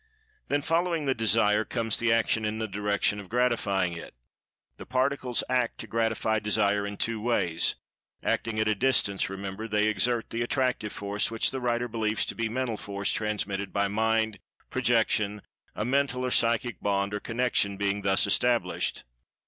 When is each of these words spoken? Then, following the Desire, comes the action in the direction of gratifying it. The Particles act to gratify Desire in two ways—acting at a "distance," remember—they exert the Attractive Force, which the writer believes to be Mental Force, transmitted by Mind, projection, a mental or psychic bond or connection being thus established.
Then, 0.47 0.63
following 0.63 1.05
the 1.05 1.13
Desire, 1.13 1.63
comes 1.63 1.97
the 1.99 2.11
action 2.11 2.43
in 2.43 2.57
the 2.57 2.67
direction 2.67 3.19
of 3.19 3.29
gratifying 3.29 3.93
it. 3.93 4.15
The 4.77 4.85
Particles 4.87 5.43
act 5.47 5.77
to 5.81 5.85
gratify 5.85 6.39
Desire 6.39 6.87
in 6.87 6.97
two 6.97 7.21
ways—acting 7.21 8.59
at 8.59 8.67
a 8.67 8.73
"distance," 8.73 9.29
remember—they 9.29 9.85
exert 9.85 10.31
the 10.31 10.41
Attractive 10.41 10.91
Force, 10.91 11.29
which 11.29 11.51
the 11.51 11.61
writer 11.61 11.87
believes 11.87 12.25
to 12.25 12.33
be 12.33 12.49
Mental 12.49 12.77
Force, 12.77 13.11
transmitted 13.11 13.71
by 13.71 13.87
Mind, 13.87 14.39
projection, 14.71 15.43
a 15.75 15.85
mental 15.85 16.25
or 16.25 16.31
psychic 16.31 16.79
bond 16.81 17.13
or 17.13 17.19
connection 17.19 17.77
being 17.77 18.01
thus 18.01 18.25
established. 18.25 19.03